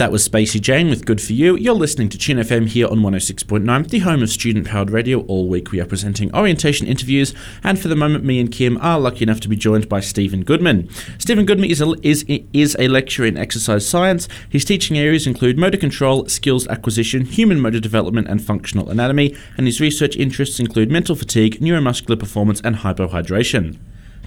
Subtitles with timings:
[0.00, 1.56] That was Spacey Jane with Good For You.
[1.56, 5.20] You're listening to Tune FM here on 106.9, the home of student powered radio.
[5.26, 8.98] All week we are presenting orientation interviews, and for the moment, me and Kim are
[8.98, 10.88] lucky enough to be joined by Stephen Goodman.
[11.18, 12.24] Stephen Goodman is a, is,
[12.54, 14.26] is a lecturer in exercise science.
[14.48, 19.66] His teaching areas include motor control, skills acquisition, human motor development, and functional anatomy, and
[19.66, 23.76] his research interests include mental fatigue, neuromuscular performance, and hypohydration.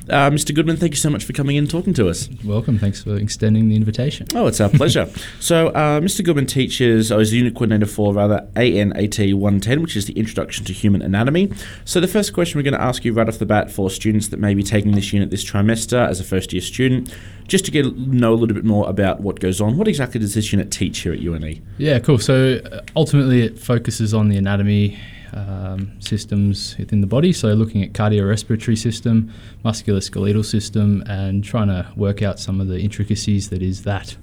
[0.10, 0.54] Uh, Mr.
[0.54, 2.28] Goodman, thank you so much for coming in and talking to us.
[2.44, 2.78] Welcome.
[2.78, 4.28] Thanks for extending the invitation.
[4.36, 5.10] Oh, it's our pleasure.
[5.40, 6.24] so, uh, Mr.
[6.24, 10.66] Goodman teaches, I was the unit coordinator for rather ANAT 110, which is the Introduction
[10.66, 11.52] to Human Anatomy.
[11.86, 14.27] So, the first question we're going to ask you right off the bat for students
[14.30, 17.16] that may be taking this unit this trimester as a first year student,
[17.48, 19.77] just to get know a little bit more about what goes on.
[19.77, 21.66] What exactly does this unit teach here at UNE?
[21.77, 22.18] Yeah, cool.
[22.18, 24.99] So, uh, ultimately, it focuses on the anatomy
[25.34, 27.34] um, systems within the body.
[27.34, 29.32] So, looking at cardiorespiratory system,
[29.66, 34.16] musculoskeletal system, and trying to work out some of the intricacies that is that.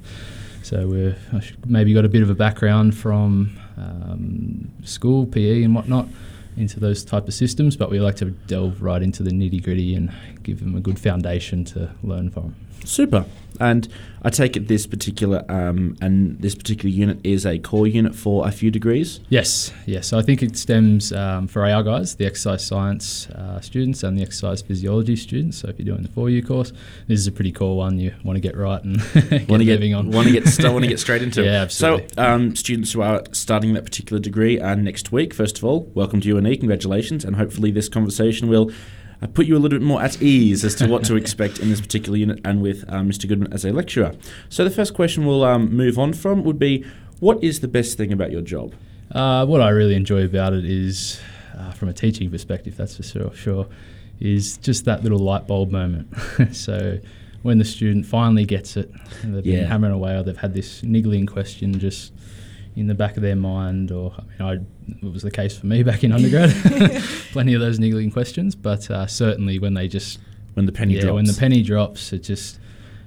[0.62, 6.09] So, we've maybe got a bit of a background from um, school, PE, and whatnot
[6.56, 9.95] into those type of systems, but we like to delve right into the nitty gritty
[9.95, 10.12] and
[10.43, 12.54] give them a good foundation to learn from.
[12.84, 13.24] Super.
[13.59, 13.88] And
[14.23, 18.46] I take it this particular um, and this particular unit is a core unit for
[18.46, 19.21] a few degrees.
[19.28, 20.09] Yes, yes.
[20.09, 24.18] So I think it stems um, for our guys, the exercise science uh, students and
[24.18, 25.59] the exercise physiology students.
[25.59, 26.73] So if you're doing the four-year course,
[27.06, 27.98] this is a pretty cool one.
[27.98, 30.10] You want to get right and get want to get on.
[30.10, 31.45] want to get st- want to get straight into.
[31.45, 32.09] yeah, absolutely.
[32.15, 35.82] So um, students who are starting that particular degree uh, next week, first of all,
[35.95, 36.59] welcome to UNE.
[36.60, 38.70] Congratulations, and hopefully this conversation will
[39.23, 41.68] uh, put you a little bit more at ease as to what to expect in
[41.70, 43.29] this particular unit and with uh, Mr.
[43.29, 44.12] Goodman as a lecturer.
[44.48, 46.84] So the first question we'll um, move on from would be,
[47.21, 48.74] what is the best thing about your job?
[49.12, 51.21] Uh, what I really enjoy about it is,
[51.56, 53.66] uh, from a teaching perspective, that's for sure, sure,
[54.21, 56.09] is just that little light bulb moment.
[56.52, 56.98] so
[57.43, 58.90] when the student finally gets it,
[59.24, 59.60] they've Yeah.
[59.60, 62.12] been hammering away, or they've had this niggling question just
[62.76, 65.66] in the back of their mind, or I mean, I, it was the case for
[65.66, 66.50] me back in undergrad,
[67.32, 68.55] plenty of those niggling questions.
[68.55, 70.19] But uh, certainly when they just
[70.55, 71.15] When the penny yeah, drops.
[71.15, 72.59] when the penny drops, it just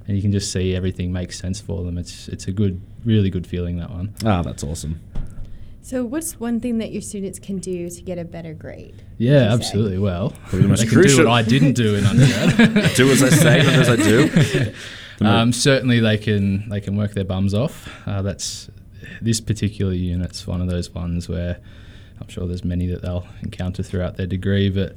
[0.08, 1.98] and you can just see everything makes sense for them.
[1.98, 4.14] It's it's a good, really good feeling that one.
[4.26, 5.00] Ah, that's awesome.
[5.82, 9.04] So, what's one thing that your students can do to get a better grade?
[9.18, 9.54] Yeah, would you say?
[9.54, 9.98] absolutely.
[10.00, 12.56] Well, Probably the most they can do what I didn't do in undergrad.
[12.96, 14.74] do as I say, not as I do.
[15.20, 17.90] Um, certainly, they can they can work their bums off.
[18.08, 18.70] Uh, that's
[19.22, 21.60] this particular unit's one of those ones where
[22.22, 24.96] I'm sure there's many that they'll encounter throughout their degree, but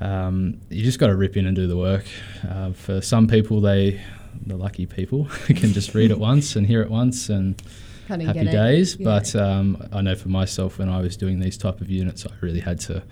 [0.00, 2.04] um, you just got to rip in and do the work.
[2.48, 4.00] Uh, for some people, they
[4.46, 7.60] the lucky people can just read it once and hear it once and
[8.08, 8.96] Kind of happy days.
[8.98, 9.04] Yeah.
[9.04, 12.30] But um, I know for myself, when I was doing these type of units, I
[12.40, 13.02] really had to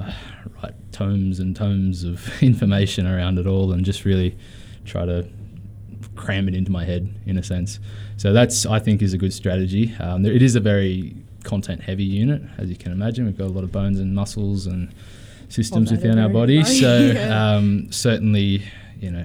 [0.00, 0.12] uh,
[0.62, 4.38] write tomes and tomes of information around it all, and just really
[4.86, 5.28] try to
[6.18, 7.80] cram it into my head in a sense.
[8.16, 9.94] So that's I think is a good strategy.
[9.98, 13.24] Um, there, it is a very content heavy unit, as you can imagine.
[13.24, 14.92] We've got a lot of bones and muscles and
[15.48, 17.54] systems that within our body, So yeah.
[17.54, 18.62] um, certainly,
[19.00, 19.24] you know,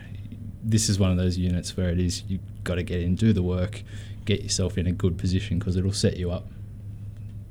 [0.64, 3.34] this is one of those units where it is you've got to get in, do
[3.34, 3.84] the work,
[4.26, 6.48] get yourself in a good position because it'll set you up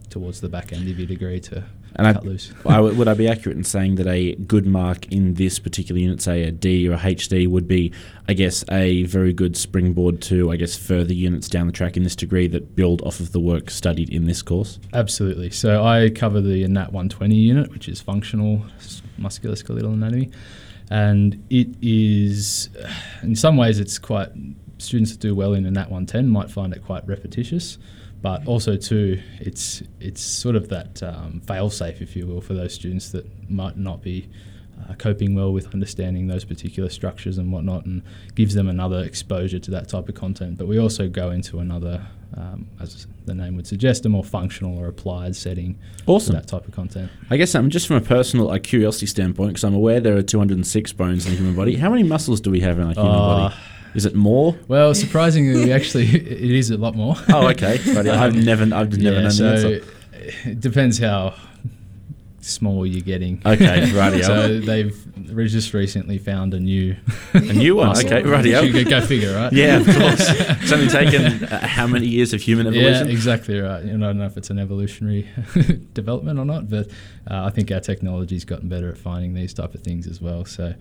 [0.08, 1.64] towards the back end of your degree to
[1.96, 2.52] And I- cut loose.
[2.66, 6.22] I would I be accurate in saying that a good mark in this particular unit,
[6.22, 7.92] say a D or a HD, would be,
[8.28, 12.02] I guess, a very good springboard to, I guess, further units down the track in
[12.02, 14.78] this degree that build off of the work studied in this course?
[14.92, 15.50] Absolutely.
[15.50, 18.64] So I cover the ANAT 120 unit, which is functional
[19.20, 20.30] musculoskeletal anatomy,
[20.90, 22.68] and it is,
[23.22, 24.30] in some ways, it's quite
[24.78, 27.78] students that do well in ANAT 110 might find it quite repetitious,
[28.22, 32.54] but also too, it's it's sort of that um, fail safe, if you will, for
[32.54, 34.28] those students that might not be.
[34.90, 38.02] Uh, coping well with understanding those particular structures and whatnot, and
[38.34, 40.58] gives them another exposure to that type of content.
[40.58, 42.04] But we also go into another,
[42.36, 46.34] um, as the name would suggest, a more functional or applied setting Awesome.
[46.34, 47.12] for that type of content.
[47.30, 50.22] I guess um, just from a personal uh, curiosity standpoint, because I'm aware there are
[50.22, 51.76] 206 bones in the human body.
[51.76, 53.18] How many muscles do we have in our human Uh,
[53.50, 53.54] body?
[53.94, 54.56] Is it more?
[54.68, 57.14] Well, surprisingly, we actually it is a lot more.
[57.28, 57.78] Oh, okay.
[57.92, 60.48] Right, I've Um, never, I've never yeah, known so the answer.
[60.50, 61.34] it depends how
[62.40, 63.40] small you're getting.
[63.46, 64.24] Okay, rightio.
[64.24, 64.96] so they've
[65.48, 66.96] just recently found a new
[67.34, 67.90] A new one.
[67.90, 68.64] Okay, rightio.
[68.72, 69.52] You go figure, right?
[69.52, 70.26] Yeah, of course.
[70.62, 73.06] it's only taken uh, how many years of human evolution?
[73.06, 73.82] Yeah, exactly right.
[73.82, 75.28] And I don't know if it's an evolutionary
[75.94, 76.88] development or not, but
[77.30, 80.44] uh, I think our technology's gotten better at finding these type of things as well.
[80.44, 80.74] So,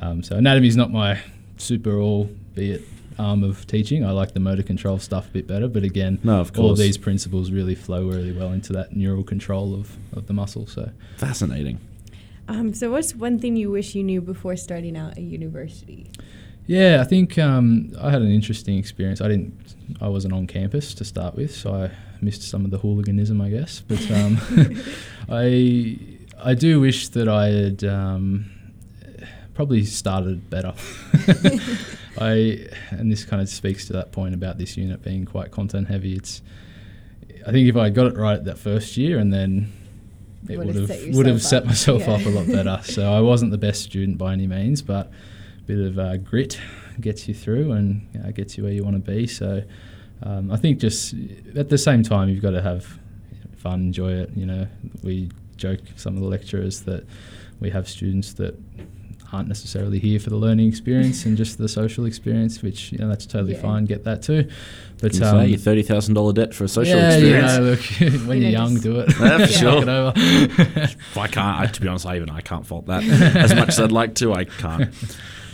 [0.00, 1.20] um, so anatomy is not my
[1.56, 2.82] super all, be it
[3.18, 4.04] arm of teaching.
[4.04, 6.78] I like the motor control stuff a bit better, but again, No, of all of
[6.78, 10.66] these principles really flow really well into that neural control of, of the muscle.
[10.66, 11.78] So, Fascinating.
[12.48, 16.10] Um, so, what's one thing you wish you knew before starting out at university?
[16.66, 19.20] Yeah, I think um, I had an interesting experience.
[19.20, 21.90] I didn't, I wasn't on campus to start with, so I
[22.22, 23.80] missed some of the hooliganism, I guess.
[23.80, 24.38] But um,
[25.28, 25.98] I,
[26.42, 28.50] I do wish that I had um,
[29.54, 30.74] probably started better.
[32.18, 35.88] I, and this kind of speaks to that point about this unit being quite content
[35.88, 36.14] heavy.
[36.14, 36.42] It's,
[37.46, 39.72] I think if I got it right that first year, and then
[40.48, 41.68] it would set would have set up.
[41.68, 42.14] myself Yeah.
[42.14, 42.80] up a lot better.
[42.84, 45.06] so I wasn't the best student by any means, but
[45.58, 46.60] a bit of uh, grit
[47.00, 49.26] gets you through and uh, gets you where you want to be.
[49.26, 49.62] So
[50.22, 51.14] um, I think just
[51.56, 52.98] at the same time you've got to have
[53.56, 54.30] fun, enjoy it.
[54.36, 54.66] You know,
[55.02, 57.06] we joke some of the lecturers that
[57.60, 58.54] we have students that
[59.34, 63.08] aren't necessarily here for the learning experience and just the social experience, which you know
[63.08, 63.60] that's totally Yeah.
[63.62, 63.84] fine.
[63.84, 64.48] Get that too,
[65.00, 67.52] but Can you um, say your thirty thousand dollar debt for a social yeah, experience.
[67.52, 69.08] you know, look, when You you're young, do it.
[69.08, 69.82] Yeah, for Knock sure.
[69.82, 70.12] it over.
[71.20, 71.60] I can't.
[71.60, 74.14] I, to be honest, I even I can't fault that as much as I'd like
[74.16, 74.32] to.
[74.32, 74.94] I can't.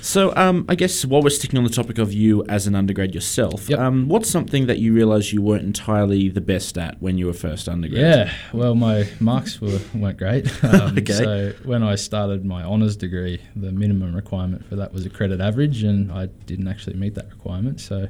[0.03, 3.15] So, um, I guess while we're sticking on the topic of you as an undergrad
[3.15, 3.79] yourself, Yep.
[3.79, 7.33] um, what's something that you realised you weren't entirely the best at when you were
[7.33, 8.01] first undergrad?
[8.01, 10.47] Yeah, well, my marks were, weren't great.
[10.65, 11.13] Um, Okay.
[11.13, 15.41] So when I started my honours degree, the minimum requirement for that was a credit
[15.41, 17.81] average, and I didn't actually meet that requirement.
[17.81, 18.09] So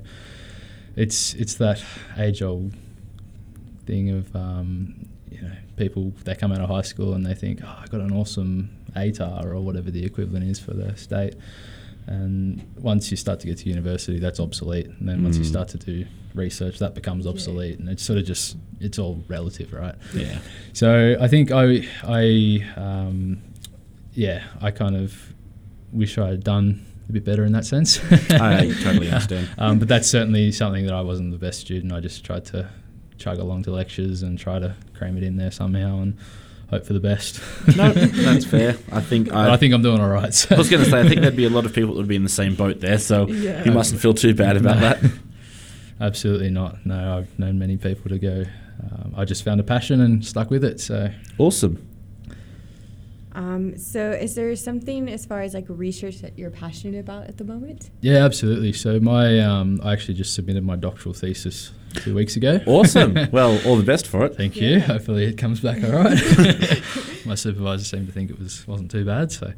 [0.97, 1.83] it's it's that
[2.19, 2.75] age old
[3.87, 7.61] thing of um, you know people they come out of high school and they think
[7.65, 11.35] oh I got an awesome ATAR or whatever the equivalent is for the state.
[12.11, 14.87] And once you start to get to university, that's obsolete.
[14.99, 15.49] And then once you Mm.
[15.55, 16.05] start to do
[16.35, 17.79] research, that becomes obsolete.
[17.79, 19.95] And it's sort of just, it's all relative, right?
[20.15, 20.39] Yeah.
[20.73, 23.41] So I think I, I, um,
[24.15, 25.33] yeah, I kind of
[25.93, 28.01] wish I had done a bit better in that sense.
[28.31, 29.49] I totally understand.
[29.59, 31.93] um, but that's certainly something that I wasn't the best student.
[31.93, 32.69] I just tried to
[33.19, 36.17] chug along to lectures and try to cram it in there somehow and
[36.71, 37.41] hope for the best.
[37.77, 38.77] No, that's fair.
[38.93, 39.53] I think I.
[39.55, 40.33] I think I'm doing all right.
[40.33, 40.55] So.
[40.55, 42.09] I was going to say, I think there'd be a lot of people that would
[42.09, 43.65] be in the same boat there, so Yeah.
[43.65, 44.81] you mustn't feel too bad about No.
[44.83, 45.13] that.
[46.01, 46.85] Absolutely not.
[46.87, 48.45] No, I've known many people to go.
[48.83, 50.81] Um, I just found a passion and stuck with it.
[50.81, 51.87] So Awesome.
[53.33, 57.37] Um, so, is there something as far as like research that you're passionate about at
[57.39, 57.91] the moment?
[58.01, 58.73] yeah, absolutely.
[58.73, 62.61] So my um, I actually just submitted my doctoral thesis two weeks ago.
[62.67, 63.17] Awesome.
[63.33, 64.37] well, all the best for it.
[64.37, 64.69] Thank Yeah.
[64.69, 64.81] you.
[64.81, 66.19] Hopefully it comes back all right.
[67.25, 69.31] my supervisor seemed to think it was wasn't too bad.
[69.31, 69.53] So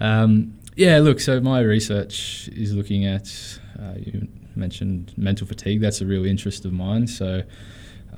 [0.00, 1.18] um, yeah, look.
[1.20, 5.80] So my research is looking at uh, you mentioned mental fatigue.
[5.80, 7.06] That's a real interest of mine.
[7.06, 7.42] So.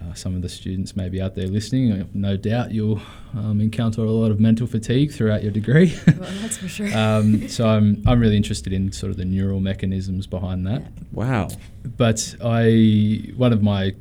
[0.01, 1.91] Uh, some of the students may be out there listening.
[1.93, 3.01] uh, No doubt you'll
[3.35, 5.93] um, encounter a lot of mental fatigue throughout your degree.
[6.07, 6.97] Well, that's for sure.
[6.97, 10.83] um, so I'm, I'm really interested in sort of the neural mechanisms behind that.
[11.13, 11.49] Wow.
[11.97, 13.95] But I one of my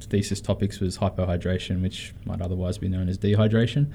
[0.00, 3.92] thesis topics was hypohydration, which might otherwise be known as dehydration.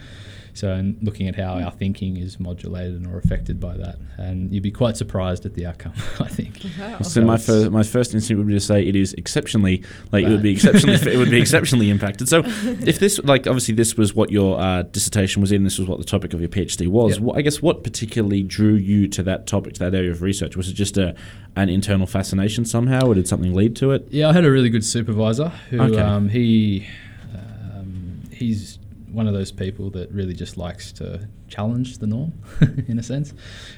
[0.53, 4.63] So, and looking at how our thinking is modulated or affected by that, and you'd
[4.63, 5.93] be quite surprised at the outcome.
[6.19, 6.59] I think.
[6.79, 6.99] Wow.
[7.01, 10.29] So my first my first instinct would be to say it is exceptionally like it
[10.29, 12.27] would be exceptionally it would be exceptionally impacted.
[12.27, 15.87] So if this like obviously this was what your uh, dissertation was in, this was
[15.87, 17.13] what the topic of your PhD was.
[17.13, 17.21] Yep.
[17.21, 20.55] What, I guess what particularly drew you to that topic, to that area of research?
[20.57, 21.15] Was it just a
[21.55, 24.07] an internal fascination somehow, or did something lead to it?
[24.09, 25.99] Yeah, I had a really good supervisor who Okay.
[25.99, 26.87] um, he
[27.33, 28.77] um, he's
[29.11, 32.33] one of those people that really just likes to challenge the norm
[32.87, 33.33] in a sense.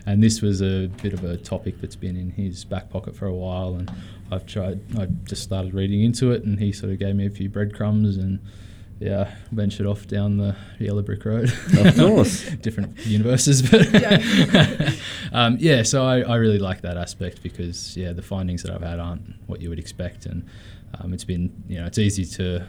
[0.06, 3.26] And this was a bit of a topic that's been in his back pocket for
[3.26, 3.92] a while and
[4.32, 7.30] I've tried I just started reading into it and he sort of gave me a
[7.30, 8.40] few breadcrumbs and
[9.00, 11.52] yeah, ventured off down the yellow brick road.
[11.78, 12.50] Of course.
[12.62, 14.92] Different universes, but Yeah.
[15.34, 15.84] um, yeah.
[15.84, 19.36] So I, I really like that aspect because yeah, the findings that I've had aren't
[19.48, 20.46] what you would expect, and
[21.00, 22.66] um, it's been you know it's easy to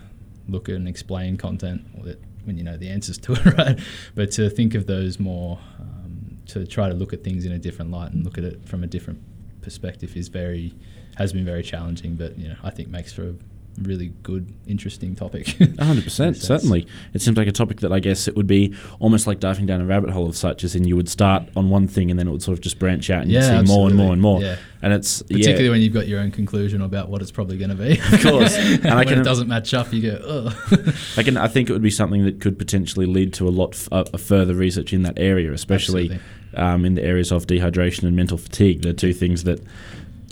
[0.48, 3.78] look at and explain content that when you know the answers to it, right?
[4.14, 7.58] But to think of those more, um, to try to look at things in a
[7.58, 9.20] different light and look at it from a different
[9.62, 10.74] perspective is very
[11.16, 13.34] has been very challenging, but you know I think makes for a
[13.82, 15.48] really good, interesting topic.
[15.80, 16.86] hundred percent, certainly.
[17.12, 19.80] It seems like a topic that I guess it would be almost like diving down
[19.80, 22.28] a rabbit hole of such, as in you would start on one thing and then
[22.28, 24.22] it would sort of just branch out and Yeah, you'd see more and more and
[24.22, 24.40] more.
[24.40, 24.56] Yeah.
[24.82, 27.70] And it's Particularly yeah, when you've got your own conclusion about what it's probably going
[27.70, 27.98] to be.
[27.98, 28.56] Of course.
[28.84, 30.92] And I can- it doesn't match up, you go, oh.
[31.16, 31.36] I can.
[31.36, 34.04] I think it would be something that could potentially lead to a lot f- uh,
[34.18, 36.20] further research in that area, especially
[36.54, 38.82] um, in the areas of dehydration and mental fatigue.
[38.82, 39.60] They're two things that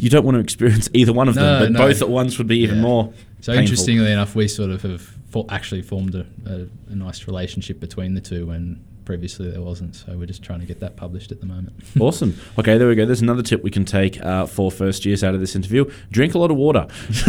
[0.03, 1.79] you don't want to experience either one of them, but no.
[1.79, 2.83] both at once would be even Yeah.
[2.83, 3.13] more.
[3.41, 3.61] So painful.
[3.63, 8.15] interestingly enough, we sort of have fo- actually formed a, a, a nice relationship between
[8.15, 9.95] the two when previously there wasn't.
[9.95, 11.73] So we're just trying to get that published at the moment.
[12.01, 12.37] Awesome.
[12.59, 13.07] Okay, there we go.
[13.07, 15.89] There's another tip we can take uh, for first years out of this interview.
[16.11, 16.87] Drink a lot of water.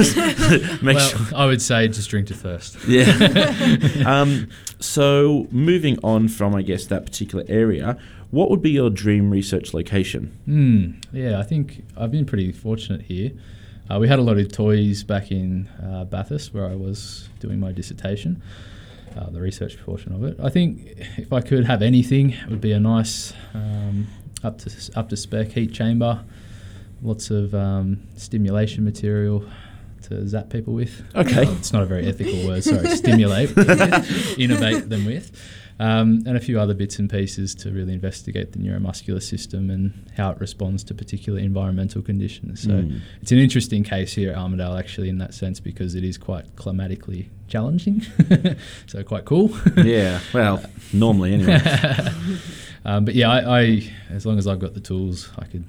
[0.82, 1.38] Make well, sure.
[1.38, 2.78] I would say just drink to thirst.
[2.88, 4.04] Yeah.
[4.06, 4.50] um,
[4.80, 7.98] so moving on from, I guess, that particular area,
[8.34, 10.36] what would be your dream research location?
[10.46, 11.16] Hmm.
[11.16, 13.32] yeah, I think I've been pretty fortunate here.
[13.88, 17.60] Uh, we had a lot of toys back in uh, Bathurst where I was doing
[17.60, 18.42] my dissertation,
[19.16, 20.40] uh, the research portion of it.
[20.42, 24.08] I think if I could have anything, it would be a nice um,
[24.44, 26.24] up to up to spec heat chamber,
[27.04, 29.48] lots of um, stimulation material
[30.04, 31.04] to zap people with.
[31.14, 31.44] Okay.
[31.44, 32.64] It's not a very ethical word.
[32.64, 33.50] Sorry, stimulate,
[34.40, 35.32] innervate them with
[35.80, 39.92] um, and a few other bits and pieces to really investigate the neuromuscular system and
[40.16, 42.62] how it responds to particular environmental conditions.
[42.62, 43.00] So Mm.
[43.22, 46.56] it's an interesting case here at Armidale, actually, in that sense, because it is quite
[46.56, 48.02] climatically challenging.
[48.88, 49.52] so quite cool.
[49.84, 50.64] yeah, well,
[50.94, 51.60] normally anyway.
[52.86, 55.64] um, but yeah, I, I, as long as I've got the tools, I could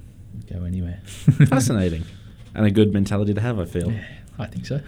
[0.53, 1.01] go anywhere.
[1.49, 2.05] Fascinating.
[2.55, 3.91] And a good mentality to have, I feel.
[3.91, 4.05] Yeah,
[4.39, 4.81] I think so.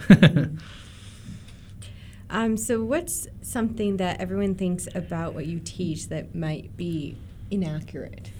[2.29, 7.17] Um, so, what's something that everyone thinks about what you teach that might be
[7.49, 8.31] inaccurate?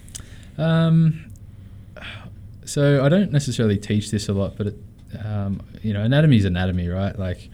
[0.58, 1.32] Um,
[2.66, 4.76] so I don't necessarily teach this a lot, but it,
[5.24, 7.18] um, you know, anatomy is anatomy, right?
[7.18, 7.50] Like,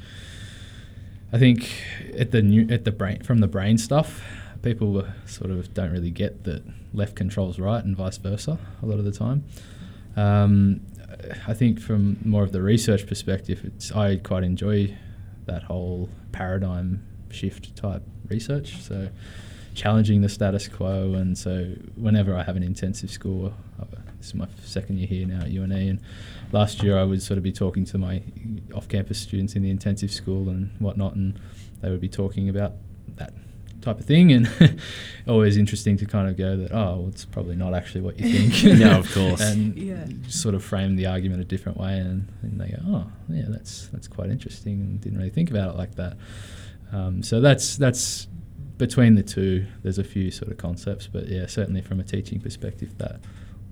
[1.31, 1.69] I think
[2.17, 4.23] at the new, at the brain from the brain stuff,
[4.63, 6.63] people sort of don't really get that
[6.93, 9.43] left controls right and vice versa a lot of the time.
[10.15, 10.81] Um,
[11.47, 14.97] I think from more of the research perspective, it's I quite enjoy
[15.45, 18.81] that whole paradigm shift type research.
[18.81, 19.07] So
[19.73, 23.85] challenging the status quo, and so whenever I have an intensive school, uh,
[24.17, 26.01] this is my second year here now at UNE, and
[26.51, 28.21] last year I would sort of be talking to my
[28.75, 31.39] off-campus students in the intensive school and whatnot, and
[31.81, 32.73] they would be talking about
[33.15, 33.33] that
[33.83, 34.49] type of thing, and
[35.27, 38.49] always interesting to kind of go that oh, well, it's probably not actually what you
[38.49, 38.79] think.
[38.79, 39.41] No, of course.
[39.41, 40.05] and Yeah.
[40.27, 43.87] sort of frame the argument a different way, and, and they go, oh, yeah, that's
[43.89, 46.17] that's quite interesting, and didn't really think about it like that.
[46.91, 48.27] Um, so that's that's
[48.77, 49.65] between the two.
[49.83, 53.19] There's a few sort of concepts, but yeah, certainly from a teaching perspective, that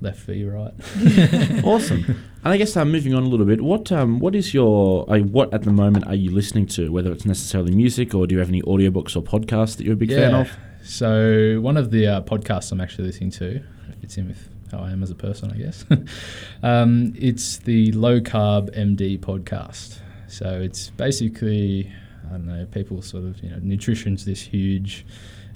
[0.01, 0.73] left v right.
[1.63, 2.21] awesome.
[2.43, 5.19] And I guess uh, moving on a little bit, what um, what is your uh,
[5.19, 6.91] what at the moment are you listening to?
[6.91, 9.97] Whether it's necessarily music or do you have any audiobooks or podcasts that you're a
[9.97, 10.51] big fan of?
[10.83, 13.61] So one of the uh, podcasts I'm actually listening to
[13.99, 15.85] fits in with how I am as a person, I guess.
[16.63, 19.99] um, it's the Low Carb MD podcast.
[20.27, 21.91] So it's basically
[22.27, 25.05] I don't know people sort of you know nutrition's this huge.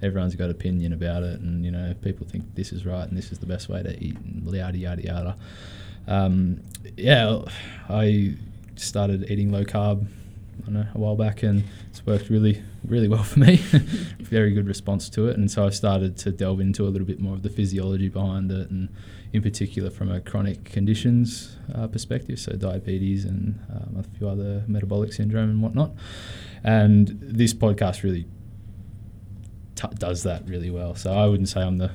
[0.04, 3.32] Everyone's got opinion about it, and you know people think this is right and this
[3.32, 5.36] is the best way to eat, and yada yada yada.
[6.08, 6.62] Um,
[6.98, 7.42] yeah,
[7.90, 8.36] I
[8.76, 10.08] started eating low carb
[10.62, 13.58] I don't know, a while back, and it's worked really, really well for me.
[14.20, 17.20] Very good response to it, and so I started to delve into a little bit
[17.20, 18.90] more of the physiology behind it, and
[19.34, 24.64] in particular from a chronic conditions uh, perspective, so diabetes and um, a few other
[24.68, 25.92] metabolic syndrome and whatnot.
[26.64, 28.26] And this podcast really
[29.76, 30.96] t- does that really well.
[30.96, 31.92] So I wouldn't say I'm the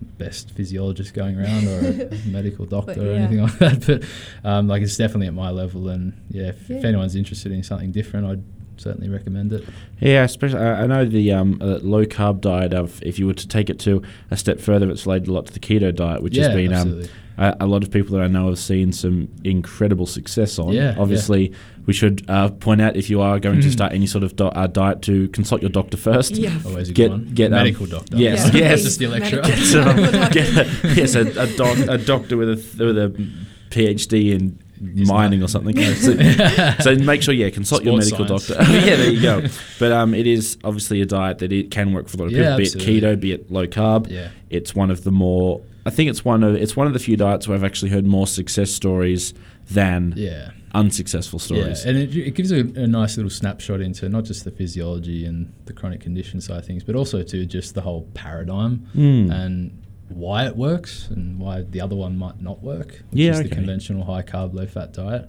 [0.00, 4.68] best physiologist going around or a medical doctor But or anything like that, but um,
[4.68, 5.88] like it's definitely at my level.
[5.88, 8.42] And yeah, if, if anyone's interested in something different, I'd
[8.78, 9.64] certainly recommend it.
[10.00, 12.72] Yeah, especially I I know the um, uh, low carb diet.
[12.72, 15.46] Of if you were to take it to a step further, it's related a lot
[15.46, 17.02] to the keto diet, which yeah, has been um,
[17.36, 20.72] a, a lot of people that I know have seen some incredible success on.
[20.72, 21.52] Yeah, Obviously,
[21.86, 24.44] we should uh, point out if you are going to start any sort of di-
[24.48, 26.32] uh, diet to consult your doctor first.
[26.36, 26.58] Yeah.
[26.66, 27.34] Always a get- good one.
[27.34, 28.16] get, um, medical doctor.
[28.16, 28.60] yes, Yeah.
[28.60, 28.82] yes.
[28.82, 29.42] Just the lecturer.
[29.42, 30.34] Medical- So, Medical doctor.
[30.34, 33.28] get a, yes, a, a, doc, a doctor with a with a
[33.70, 35.76] PhD in Is mining or something.
[35.94, 36.16] so,
[36.80, 38.48] so make sure, yeah, consult your medical science.
[38.48, 38.62] doctor.
[38.72, 39.46] yeah, there you go.
[39.78, 42.32] But um, it is obviously a diet that it can work for a lot of
[42.32, 42.80] Yeah, people.
[42.84, 44.10] Be it keto, be it low carb.
[44.10, 44.30] yeah.
[44.50, 45.60] It's one of the more.
[45.86, 48.06] I think it's one of it's one of the few diets where I've actually heard
[48.06, 49.32] more success stories
[49.70, 50.50] than Yeah.
[50.74, 51.84] unsuccessful stories.
[51.84, 55.24] Yeah, and it, it gives a, a nice little snapshot into not just the physiology
[55.24, 59.30] and the chronic condition side of things, but also to just the whole paradigm Mm.
[59.32, 63.40] and why it works and why the other one might not work, which Yeah, is
[63.40, 63.48] okay.
[63.48, 65.28] the conventional high carb, low fat diet,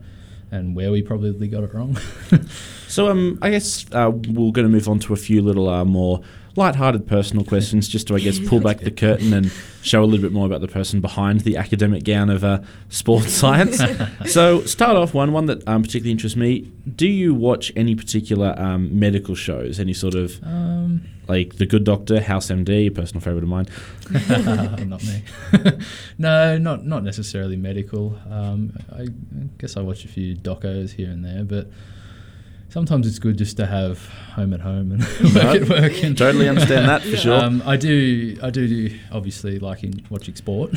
[0.51, 1.97] and where we probably got it wrong.
[2.87, 5.85] So um, I guess uh, we're going to move on to a few little uh,
[5.85, 6.21] more
[6.55, 9.51] light-hearted personal questions, just to I guess pull back the curtain and
[9.83, 13.31] show a little bit more about the person behind the academic gown of uh, sports
[13.41, 13.79] science.
[14.25, 16.61] so start off one one that um, particularly interests me.
[16.95, 19.79] Do you watch any particular um, medical shows?
[19.79, 23.67] Any sort of um, like The Good Doctor, House MD, a personal favourite of mine?
[24.89, 25.23] not me.
[26.17, 28.17] no, not not necessarily medical.
[28.29, 29.07] Um, I, I
[29.59, 31.69] guess I watch a few docos here and there, but
[32.69, 35.01] sometimes it's good just to have home at home and
[35.35, 36.03] work at work.
[36.03, 37.43] And Totally understand that for sure.
[37.43, 40.71] Um, I do, I do, do obviously liking watching sport.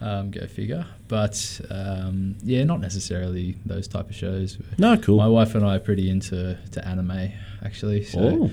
[0.00, 0.86] um, go figure.
[1.06, 4.58] But um, yeah, not necessarily those type of shows.
[4.76, 5.18] no, cool.
[5.18, 7.30] My wife and I are pretty into to anime
[7.64, 8.04] actually.
[8.04, 8.50] So oh,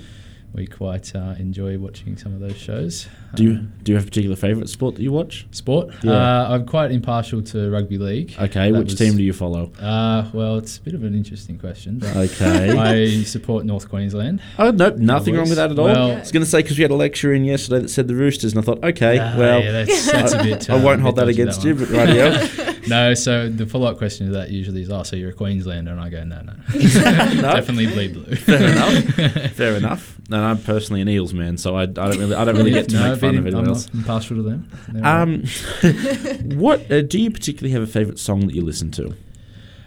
[0.53, 3.07] we quite uh, enjoy watching some of those shows.
[3.35, 5.45] Do you Um, do you have a particular favourite sport that you watch?
[5.51, 5.93] sport?
[6.03, 6.11] Yeah.
[6.11, 8.33] Uh, I'm quite impartial to rugby league.
[8.39, 9.71] Okay, That which was- team do you follow?
[9.79, 12.01] Uh, well, it's a bit of an interesting question.
[12.03, 12.69] Okay.
[12.77, 14.41] I support North Queensland.
[14.57, 15.85] Oh no, nothing wrong with that at all.
[15.85, 18.07] Well- I was going to say because we had a lecture in yesterday that said
[18.07, 20.69] the Roosters, and I thought, okay, well, yeah, that's, that's a bit.
[20.69, 21.85] I uh, won't hold that dodgy, against you, one.
[21.85, 22.65] but radio.
[22.99, 25.99] No, so the follow-up question to that usually is, "Oh, so you're a Queenslander?" And
[25.99, 29.03] I go, "No, no, definitely bleed blue." Fair enough.
[29.53, 30.17] Fair enough.
[30.29, 32.89] No, I'm personally an Eels man, so I, I don't really, I don't really get
[32.89, 33.89] to no, make fun of I'm anyone not else.
[33.93, 34.69] impartial to them.
[34.89, 36.43] They're all right.
[36.43, 39.15] Um, what uh, do you particularly have a favourite song that you listen to?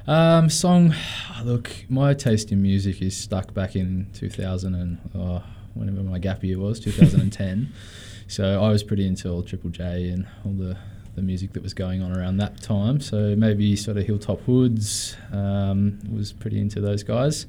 [0.06, 0.94] Um, song.
[1.44, 5.42] Look, my taste in music is stuck back in 2000 and oh,
[5.74, 7.72] whenever my gap year was, 2010.
[8.28, 10.76] so I was pretty into all Triple J and all the,
[11.14, 13.00] the music that was going on around that time.
[13.00, 17.46] So maybe sort of Hilltop Hoods um, was pretty into those guys.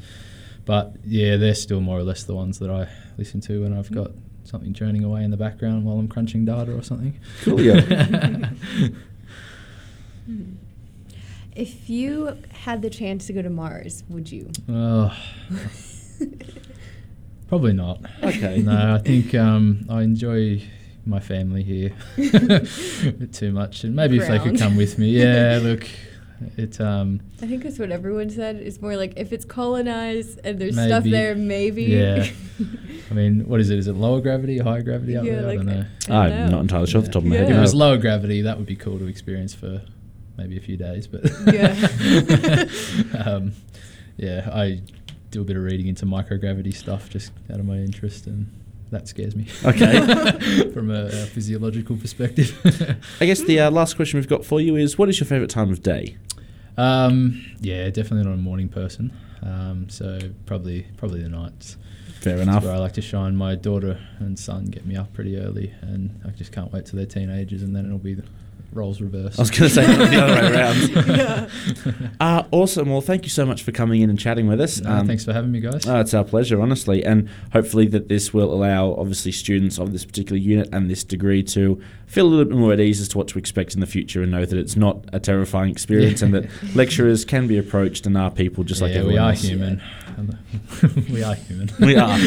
[0.66, 3.92] But yeah, they're still more or less the ones that I listen to when I've
[3.92, 4.12] got
[4.44, 7.20] something churning away in the background while I'm crunching data or something.
[7.44, 8.56] Coolio.
[11.56, 14.50] If you had the chance to go to Mars, would you?
[14.68, 15.16] Oh,
[17.48, 18.02] probably not.
[18.24, 18.60] Okay.
[18.64, 20.64] No, I think um, I enjoy
[21.06, 21.92] my family here
[23.32, 25.10] too much, and maybe if they could come with me.
[25.10, 25.88] Yeah, look,
[26.58, 26.80] it.
[26.80, 28.56] Um, I think that's what everyone said.
[28.58, 31.84] It's more like if it's colonized and there's stuff there, maybe.
[31.84, 32.26] Yeah.
[33.12, 33.78] I mean, what is it?
[33.80, 35.42] Is it lower gravity, or higher gravity out Yeah, there?
[35.44, 35.86] like I don't know.
[36.10, 36.52] I don't I'm know.
[36.52, 37.42] not entirely sure off the top of my Yeah.
[37.42, 37.52] head.
[37.52, 39.82] If it was lower gravity, that would be cool to experience for
[40.38, 41.06] maybe a few days.
[41.08, 42.66] But Yeah.
[43.26, 43.54] um,
[44.18, 44.82] yeah, I
[45.32, 48.48] do a bit of reading into microgravity stuff just out of my interest, and
[48.94, 49.48] that scares me.
[49.66, 50.72] Okay.
[50.74, 52.58] from a, a physiological perspective.
[53.22, 55.50] I guess the uh, last question we've got for you is: What is your favourite
[55.50, 56.18] time of day?
[56.78, 59.12] um, yeah, definitely not a morning person.
[59.42, 61.78] Um, so probably probably the nights.
[62.22, 62.64] Fair That's enough.
[62.64, 63.36] where I like to shine.
[63.36, 66.98] My daughter and son get me up pretty early, and I just can't wait till
[66.98, 68.24] they're teenagers, and then it'll be the
[68.76, 69.40] roles reversed.
[69.40, 71.50] I was going to say the other way around.
[72.20, 72.90] Uh, awesome.
[72.90, 74.80] Well, thank you so much for coming in and chatting with us.
[74.80, 75.86] No, Um, thanks for having me, guys.
[75.86, 80.06] Oh, it's our pleasure, honestly, and hopefully that this will allow, obviously, students of this
[80.06, 83.18] particular unit and this degree to feel a little bit more at ease as to
[83.18, 86.34] what to expect in the future, and know that it's not a terrifying experience, and
[86.34, 89.42] that lecturers can be approached and are people just like yeah, everyone we are else.
[89.42, 89.82] human.
[91.12, 91.70] we are human.
[91.80, 92.18] We are.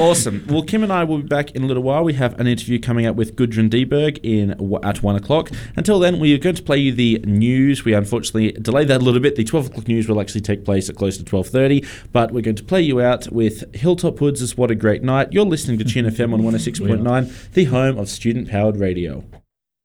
[0.00, 0.44] awesome.
[0.48, 2.02] Well, Kim and I will be back in a little while.
[2.02, 4.52] We have an interview coming up with Gudrun Deberg in
[4.84, 5.50] at one o'clock.
[5.76, 7.84] Until then, we are going to play you the news.
[7.84, 9.36] We unfortunately delayed that a little bit.
[9.36, 12.42] The twelve o'clock news will actually take place at close to twelve thirty, but we're
[12.42, 15.84] going to play you out with Hilltop Hoods' "What a Great Night." You're listening to
[15.84, 19.24] Tune FM on one hundred six point nine, the home of student-powered radio.